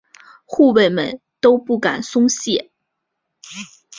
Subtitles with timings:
[0.45, 2.71] 护卫们都不敢松懈。